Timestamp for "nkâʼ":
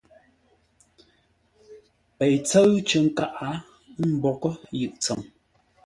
3.05-3.31